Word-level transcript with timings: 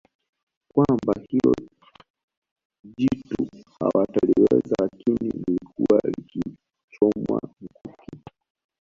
Kwamba 0.73 1.13
hilo 1.29 1.53
jitu 2.97 3.47
hawataliweza 3.79 4.75
lakini 4.81 5.17
lilikuwa 5.29 5.99
likichomwa 6.03 7.41
mkuki 7.43 8.23